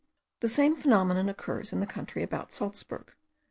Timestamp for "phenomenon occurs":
0.75-1.71